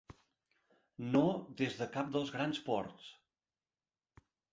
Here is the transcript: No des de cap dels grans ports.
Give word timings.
No 1.15 1.19
des 1.59 1.75
de 1.81 1.87
cap 1.97 2.09
dels 2.15 2.31
grans 2.37 2.61
ports. 2.71 3.11